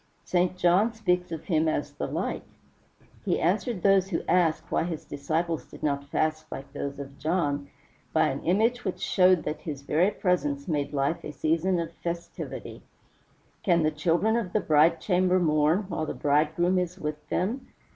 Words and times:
St. 0.25 0.57
John 0.57 0.91
speaks 0.93 1.31
of 1.31 1.43
him 1.43 1.67
as 1.67 1.93
"LIGHT." 1.99 2.41
He 3.23 3.39
answered 3.39 3.83
those 3.83 4.09
who 4.09 4.23
asked 4.27 4.71
why 4.71 4.81
his 4.85 5.05
disciples 5.05 5.63
did 5.67 5.83
not 5.83 6.05
fast 6.09 6.51
like 6.51 6.73
those 6.73 6.97
of 6.97 7.19
John, 7.19 7.69
by 8.11 8.29
an 8.29 8.41
image 8.43 8.83
which 8.83 8.99
showed 8.99 9.43
that 9.43 9.61
his 9.61 9.83
very 9.83 10.09
presence 10.09 10.67
made 10.67 10.91
life 10.91 11.23
a 11.23 11.31
season 11.31 11.79
of 11.79 11.93
festivity: 11.93 12.81
"Can 13.61 13.83
the 13.83 13.91
children 13.91 14.35
of 14.37 14.53
the 14.53 14.59
bride 14.59 14.99
chamber 14.99 15.39
mourn 15.39 15.83
while 15.83 16.07
the 16.07 16.15
bridegroom 16.15 16.79
is 16.79 16.97
with 16.97 17.29
them?" 17.29 17.67